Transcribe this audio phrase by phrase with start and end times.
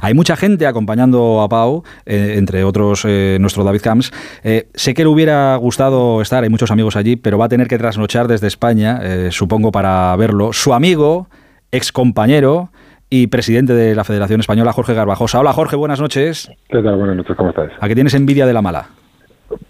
[0.00, 4.12] Hay mucha gente acompañando a Pau, eh, entre otros eh, nuestro David Camps.
[4.42, 7.68] Eh, sé que le hubiera gustado estar, hay muchos amigos allí, pero va a tener
[7.68, 9.00] que trasnochar desde España,
[9.30, 10.52] supongo, para verlo.
[10.52, 11.28] Su amigo,
[11.70, 12.70] ex compañero
[13.10, 15.40] y presidente de la Federación Española, Jorge Garbajosa.
[15.40, 16.50] Hola Jorge, buenas noches.
[16.68, 16.96] ¿Qué tal?
[16.96, 17.70] Buenas noches, ¿cómo estás?
[17.80, 18.88] ¿A qué tienes envidia de la mala?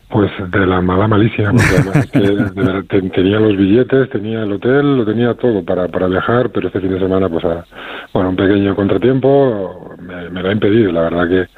[0.09, 5.05] Pues de la mala malísima, porque además que tenía los billetes, tenía el hotel, lo
[5.07, 7.65] tenía todo para, para viajar, pero este fin de semana, pues, a,
[8.13, 10.93] bueno, un pequeño contratiempo me, me lo ha impedido.
[10.93, 11.49] La verdad que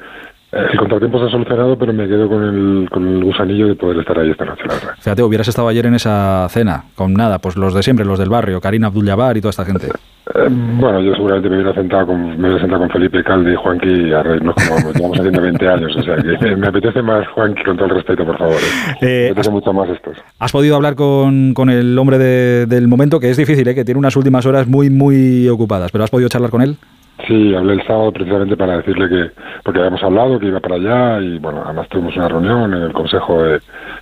[0.55, 3.99] el contratiempo se ha solucionado, pero me quedo con el, con el gusanillo de poder
[3.99, 4.93] estar ahí esta noche, la verdad.
[4.99, 8.29] Fíjate, hubieras estado ayer en esa cena, con nada, pues los de siempre, los del
[8.29, 9.05] barrio, Karina abdul
[9.35, 9.87] y toda esta gente.
[9.87, 13.55] Eh, bueno, yo seguramente me hubiera sentado con, me hubiera sentado con Felipe Calde y
[13.55, 15.95] Juanqui a reírnos como llevamos haciendo 20 años.
[15.97, 18.55] O sea, que me, apetece más Juanqui, con todo el respeto, por favor.
[18.55, 19.01] ¿eh?
[19.01, 20.17] me apetece has, mucho más estos.
[20.39, 23.75] Has podido hablar con, con el hombre del momento, que es difícil, ¿eh?
[23.75, 26.77] que tiene unas últimas horas muy, muy ocupadas, pero ¿has podido charlar con él?
[27.27, 29.31] Sí, hablé el sábado precisamente para decirle que,
[29.63, 32.93] porque habíamos hablado que iba para allá y bueno, además tuvimos una reunión en el
[32.93, 33.59] Consejo de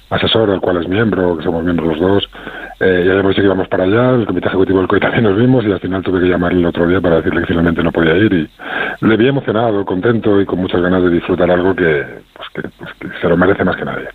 [0.09, 2.29] Asesor, del cual es miembro, que somos miembros los dos,
[2.81, 5.37] eh, ya habíamos dicho que íbamos para allá, el Comité Ejecutivo del COI también nos
[5.37, 7.91] vimos y al final tuve que llamarle el otro día para decirle que finalmente no
[7.93, 8.49] podía ir y
[9.01, 12.67] le vi emocionado, contento y con muchas ganas de disfrutar algo que, pues
[12.99, 14.07] pues se lo merece más que nadie.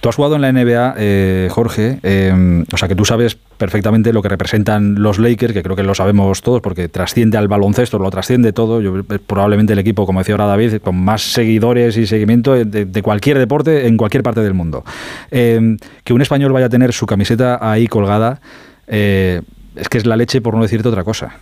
[0.00, 4.12] Tú has jugado en la NBA, eh, Jorge, eh, o sea que tú sabes perfectamente
[4.12, 7.98] lo que representan los Lakers, que creo que lo sabemos todos porque trasciende al baloncesto,
[7.98, 8.80] lo trasciende todo.
[8.80, 13.38] Yo, probablemente el equipo, como decía ahora David, con más seguidores y seguimiento de, cualquier
[13.38, 14.84] deporte en cualquier parte del mundo.
[15.30, 18.40] que un español vaya a tener su camiseta ahí colgada
[18.88, 19.42] eh,
[19.76, 21.36] es que es la leche por no decirte otra cosa.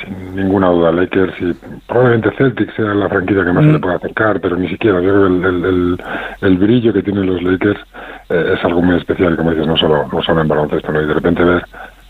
[0.00, 1.52] Sin ninguna duda, Lakers y
[1.86, 3.80] probablemente Celtics sea la franquicia que más se le mm.
[3.80, 5.00] puede acercar, pero ni siquiera.
[5.00, 5.98] Yo creo el,
[6.40, 7.80] el, brillo que tienen los Lakers
[8.28, 11.02] eh, es algo muy especial, como dices, no solo, no solo en baloncesto, ¿no?
[11.02, 11.64] y de repente ver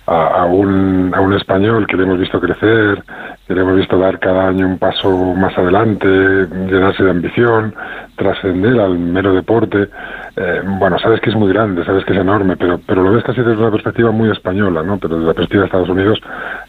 [0.07, 3.03] a, un, a un español que le hemos visto crecer,
[3.47, 7.75] que le hemos visto dar cada año un paso más adelante, llenarse de ambición,
[8.17, 9.89] trascender al mero deporte.
[10.37, 13.23] Eh, bueno, sabes que es muy grande, sabes que es enorme, pero, pero lo ves
[13.23, 14.99] casi desde una perspectiva muy española, ¿no?
[14.99, 16.21] Pero desde la perspectiva de Estados Unidos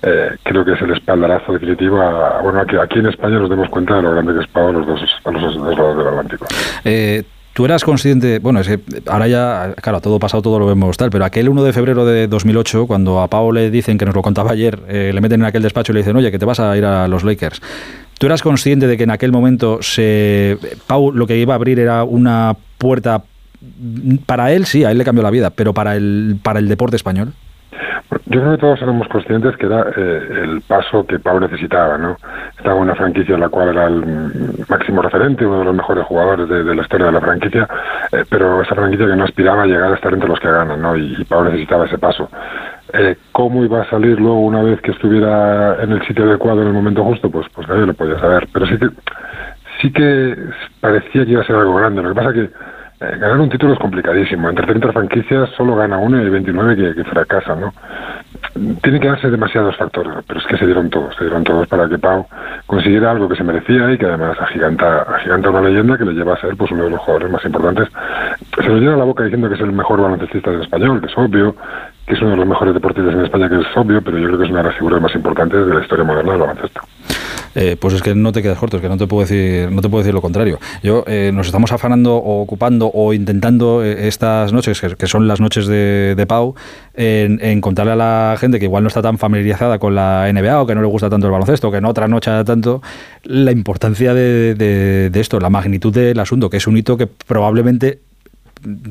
[0.04, 3.96] eh, creo que es el espaldarazo definitivo a, bueno, aquí en España nos demos cuenta
[3.96, 6.48] de lo grande que es Pau a los dos, lados del Atlántico.
[6.84, 7.24] Eh,
[7.54, 11.10] Tú eras consciente, bueno, es que ahora ya, claro, todo pasado, todo lo vemos tal,
[11.10, 14.22] pero aquel 1 de febrero de 2008, cuando a Pau le dicen, que nos lo
[14.22, 16.62] contaba ayer, eh, le meten en aquel despacho y le dicen, oye, que te vas
[16.62, 17.62] a ir a los Lakers.
[18.18, 20.58] ¿Tú eras consciente de que en aquel momento se,
[20.88, 23.24] Pau lo que iba a abrir era una puerta
[24.26, 26.96] para él, sí, a él le cambió la vida, pero para el, para el deporte
[26.96, 27.34] español?
[28.26, 32.18] Yo creo que todos éramos conscientes que era eh, el paso que Pau necesitaba, ¿no?
[32.58, 36.48] Estaba una franquicia en la cual era el máximo referente, uno de los mejores jugadores
[36.48, 37.68] de, la historia de la franquicia,
[38.12, 40.82] eh, pero esa franquicia que no aspiraba a llegar a estar entre los que ganan,
[40.82, 40.96] ¿no?
[40.96, 42.30] Y, Pau necesitaba ese paso.
[42.94, 46.68] Eh, ¿Cómo iba a salir luego una vez que estuviera en el sitio adecuado en
[46.68, 47.30] el momento justo?
[47.30, 48.48] Pues, pues nadie lo podía saber.
[48.52, 48.90] Pero sí que,
[49.82, 50.36] sí que
[50.82, 52.02] parecía que iba a ser algo grande.
[52.02, 52.50] Lo que pasa que
[53.02, 54.48] eh, ganar un título es complicadísimo.
[54.48, 57.74] Entre 30 franquicias solo gana uno y 29 que, fracasan, ¿no?
[58.84, 61.90] Tiene que darse demasiados factores, pero es que se dieron todos, se dieron todos para
[61.90, 62.28] que Pau
[62.68, 66.36] consiguiera algo que se merecía y que además agiganta, agiganta una leyenda que le lleva
[66.36, 67.88] a ser pues uno de los jugadores más importantes.
[68.56, 71.18] Se lo llena la boca diciendo que es el mejor baloncestista de español, que es
[71.18, 71.56] obvio,
[72.06, 74.38] que es uno de los mejores deportistas en España, que es obvio, pero yo creo
[74.38, 76.82] que es una de las figuras más importantes de la historia moderna del baloncesto.
[77.56, 79.82] Eh, pues es que no te quedas corto, es que no te puedo decir, no
[79.82, 80.60] te puedo decir lo contrario.
[80.84, 85.40] Yo eh, nos estamos afanando o ocupando o intentando eh, estas noches, que, son las
[85.40, 86.56] noches de, Pau,
[86.94, 90.66] en, contarle a la gente que igual no está tan familiarizada con la NBA o
[90.66, 92.82] que no le gusta tanto el baloncesto, que no otra noche tanto,
[93.24, 98.00] la importancia de, de esto, la magnitud del asunto, que es un hito que probablemente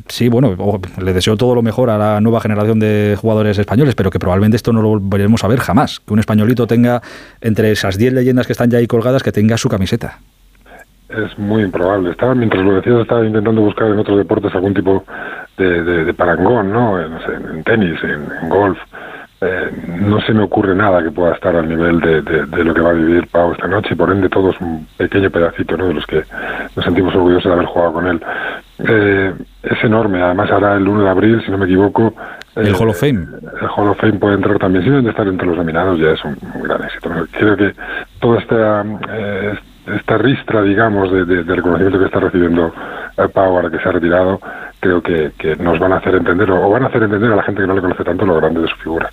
[0.08, 0.56] sí, bueno,
[1.00, 4.56] le deseo todo lo mejor a la nueva generación de jugadores españoles, pero que probablemente
[4.56, 6.00] esto no lo volveremos a ver jamás.
[6.00, 7.03] Que un españolito tenga,
[7.41, 10.19] entre esas 10 leyendas que están ya ahí colgadas, que tenga su camiseta.
[11.09, 12.10] Es muy improbable.
[12.10, 15.04] Estaba, mientras lo decías, estaba intentando buscar en otros deportes algún tipo
[15.56, 17.00] de, parangón, ¿no?
[17.00, 18.78] En, tenis, en golf.
[19.42, 22.91] Eh, no se me ocurre nada que pueda estar al nivel de, lo que va
[22.91, 25.86] a vivir Pau esta noche y por ende todo es un pequeño pedacito ¿no?
[25.86, 26.24] de los que
[26.77, 28.21] nos sentimos orgullosos de haber jugado con él.
[28.86, 32.15] Eh, es enorme, además ahora el 1 de abril, si no me equivoco.
[32.57, 33.27] El eh, Hall of Fame.
[33.60, 36.24] El Hall of Fame puede entrar también, si de estar entre los nominados ya es
[36.24, 37.10] un, gran éxito.
[37.33, 37.74] Creo que
[38.21, 38.84] toda esta,
[39.97, 42.72] esta ristra, digamos, de, reconocimiento que está recibiendo
[43.33, 44.41] Pau ahora que se ha retirado,
[44.80, 47.60] creo que, nos van a hacer entender o van a hacer entender a la gente
[47.60, 49.10] que no le conoce tanto lo grande de su figura.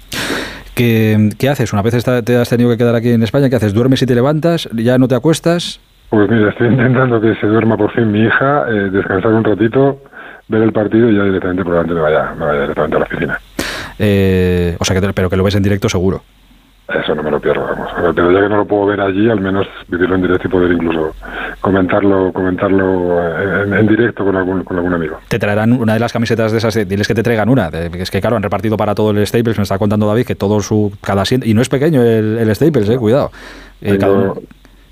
[0.73, 1.73] ¿Qué, haces?
[1.73, 3.73] Una vez te has tenido que quedar aquí en España, ¿qué haces?
[3.73, 4.69] ¿Duermes y te levantas?
[4.73, 5.81] ¿Ya no te acuestas?
[6.09, 9.99] Pues mira, estoy intentando que se duerma por fin mi hija, eh, descansar un ratito,
[10.47, 13.39] ver el partido y ya directamente probablemente me vaya, me vaya directamente a la oficina.
[13.99, 16.21] Eh, o sea, que, pero que lo ves en directo seguro.
[16.87, 17.89] Eso no me lo pierdo, vamos.
[18.15, 20.71] Pero ya que no lo puedo ver allí, al menos vivirlo en directo y poder
[20.71, 21.13] incluso
[21.59, 23.21] comentarlo comentarlo
[23.75, 25.19] en, directo con algún, con algún amigo.
[25.27, 27.67] Te traerán una de las camisetas de esas, diles que te traigan una.
[27.67, 30.61] Es que claro, han repartido para todo el Staples, me está contando David que todo
[30.61, 33.31] su, cada y no es pequeño el, el Staples, eh, cuidado.
[33.81, 34.41] Eh, tengo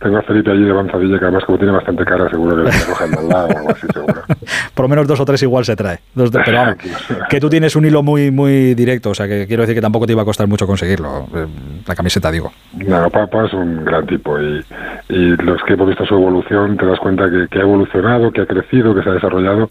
[0.01, 3.19] a Felipe allí de avanzadilla, que además como tiene bastante cara, seguro que le cogiendo
[3.19, 4.21] al lado o algo así, seguro.
[4.73, 5.99] Por lo menos dos o tres igual se trae.
[6.13, 6.77] Dos pero vamos,
[7.29, 10.05] que tú tienes un hilo muy muy directo, o sea que quiero decir que tampoco
[10.05, 11.47] te iba a costar mucho conseguirlo, eh,
[11.87, 12.51] la camiseta digo.
[12.87, 14.63] No, Papa es un gran tipo y,
[15.09, 18.41] y los que hemos visto su evolución te das cuenta que, que, ha evolucionado, que
[18.41, 19.69] ha crecido, que se ha desarrollado,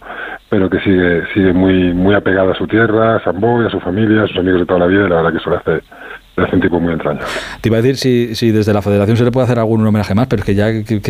[0.49, 4.23] pero que sigue sigue muy muy apegado a su tierra, a Samboy, a su familia,
[4.23, 5.85] a sus amigos de toda la vida y la verdad que eso le hace
[6.37, 7.27] es un tipo muy entrañable.
[7.61, 10.15] Te iba a decir si, si desde la federación se le puede hacer algún homenaje
[10.15, 11.01] más, pero es que ya que,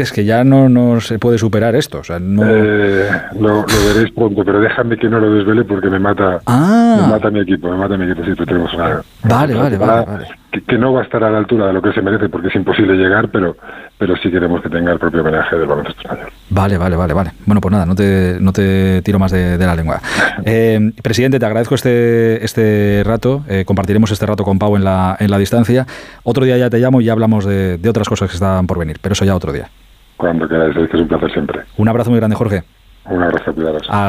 [0.00, 1.98] es que ya no, no se puede superar esto.
[1.98, 2.42] O sea, no...
[2.46, 3.08] Eh,
[3.38, 3.64] lo,
[3.94, 7.02] veréis pronto, pero déjame que no lo desvele porque me mata, ah.
[7.02, 8.24] me mata mi equipo, me mata mi equipo.
[8.24, 11.66] Sí, tenemos una, vale, vale, vale, vale que, no va a estar a la altura
[11.66, 13.56] de lo que se merece porque es imposible llegar, pero,
[13.98, 16.30] pero sí queremos que tenga el propio homenaje del baloncesto español.
[16.50, 17.30] Vale, vale, vale, vale.
[17.44, 20.00] Bueno, pues nada, no te, no te tiro más de, la lengua.
[20.44, 23.42] Eh, presidente, te agradezco este, este rato.
[23.48, 25.86] Eh, compartiremos este rato con Pau en la, en la distancia.
[26.24, 28.78] Otro día ya te llamo y ya hablamos de, de otras cosas que están por
[28.78, 29.68] venir, pero eso ya otro día.
[30.16, 31.60] Cuando queráis, es un placer siempre.
[31.76, 32.64] Un abrazo muy grande, Jorge.
[33.08, 33.82] Un abrazo, cuidados.
[33.82, 34.04] Hasta